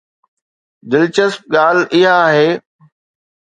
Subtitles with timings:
[0.91, 2.49] دلچسپ ڳالهه اها آهي.